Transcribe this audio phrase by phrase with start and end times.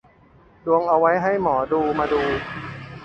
[0.65, 2.21] ดวงเอาไว้ให้หมอดูมาดู